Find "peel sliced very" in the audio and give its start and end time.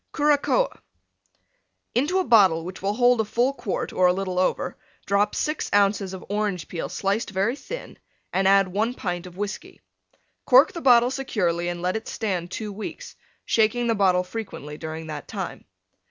6.67-7.55